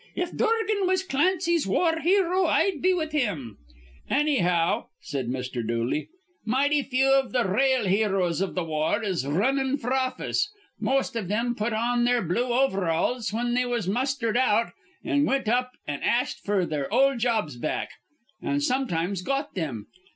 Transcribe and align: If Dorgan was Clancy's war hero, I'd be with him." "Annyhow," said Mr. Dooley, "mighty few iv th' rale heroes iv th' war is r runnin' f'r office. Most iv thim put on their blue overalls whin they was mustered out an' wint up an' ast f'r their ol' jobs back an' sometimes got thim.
If 0.15 0.35
Dorgan 0.35 0.87
was 0.87 1.03
Clancy's 1.03 1.67
war 1.67 1.99
hero, 1.99 2.45
I'd 2.47 2.81
be 2.81 2.91
with 2.91 3.11
him." 3.11 3.59
"Annyhow," 4.09 4.85
said 4.99 5.27
Mr. 5.27 5.61
Dooley, 5.63 6.09
"mighty 6.43 6.81
few 6.81 7.15
iv 7.19 7.31
th' 7.33 7.45
rale 7.45 7.85
heroes 7.85 8.41
iv 8.41 8.55
th' 8.55 8.65
war 8.65 9.03
is 9.03 9.23
r 9.27 9.31
runnin' 9.31 9.77
f'r 9.77 9.91
office. 9.93 10.49
Most 10.79 11.15
iv 11.15 11.27
thim 11.27 11.53
put 11.53 11.73
on 11.73 12.05
their 12.05 12.23
blue 12.23 12.51
overalls 12.51 13.29
whin 13.29 13.53
they 13.53 13.65
was 13.67 13.87
mustered 13.87 14.37
out 14.37 14.71
an' 15.03 15.23
wint 15.25 15.47
up 15.47 15.73
an' 15.87 16.01
ast 16.01 16.43
f'r 16.43 16.67
their 16.67 16.91
ol' 16.91 17.15
jobs 17.15 17.55
back 17.57 17.91
an' 18.41 18.59
sometimes 18.59 19.21
got 19.21 19.53
thim. 19.53 19.85